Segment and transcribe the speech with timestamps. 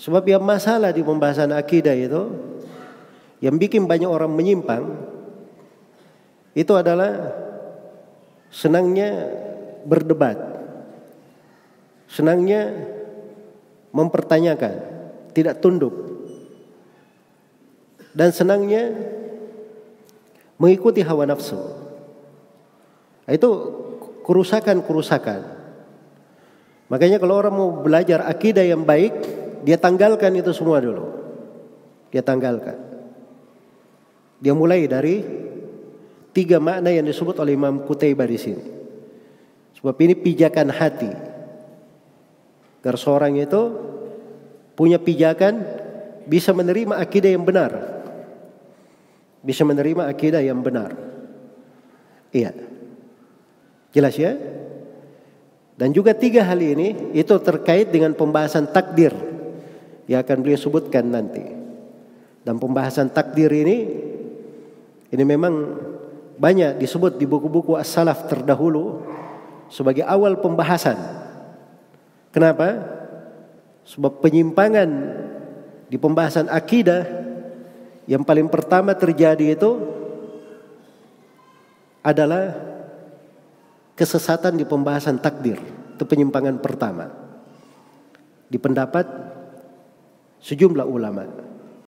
[0.00, 2.32] Sebab yang masalah di pembahasan akidah itu
[3.44, 4.96] yang bikin banyak orang menyimpang
[6.56, 7.36] itu adalah
[8.48, 9.28] senangnya
[9.84, 10.40] berdebat.
[12.10, 12.74] Senangnya
[13.92, 14.74] mempertanyakan,
[15.36, 15.94] tidak tunduk.
[18.10, 18.90] Dan senangnya
[20.58, 21.60] mengikuti hawa nafsu.
[23.30, 23.50] Itu
[24.26, 25.40] kerusakan-kerusakan.
[26.90, 31.06] Makanya kalau orang mau belajar akidah yang baik, dia tanggalkan itu semua dulu.
[32.10, 32.76] Dia tanggalkan.
[34.40, 35.20] Dia mulai dari
[36.32, 38.64] tiga makna yang disebut oleh Imam Kutaybah di sini.
[39.78, 41.12] Sebab ini pijakan hati.
[42.80, 43.60] Agar seorang itu
[44.72, 45.60] punya pijakan
[46.24, 47.72] bisa menerima akidah yang benar.
[49.44, 50.96] Bisa menerima akidah yang benar.
[52.32, 52.56] Iya.
[53.92, 54.36] Jelas ya?
[55.76, 59.12] Dan juga tiga hal ini itu terkait dengan pembahasan takdir
[60.10, 61.46] yang akan beliau sebutkan nanti.
[62.42, 63.86] Dan pembahasan takdir ini
[65.14, 65.54] ini memang
[66.34, 69.06] banyak disebut di buku-buku as-salaf terdahulu
[69.70, 70.98] sebagai awal pembahasan.
[72.34, 72.82] Kenapa?
[73.86, 74.90] Sebab penyimpangan
[75.86, 77.06] di pembahasan akidah
[78.10, 79.70] yang paling pertama terjadi itu
[82.02, 82.56] adalah
[83.94, 85.60] kesesatan di pembahasan takdir.
[85.94, 87.12] Itu penyimpangan pertama.
[88.50, 89.06] Di pendapat
[90.40, 91.49] sejumlah ulama.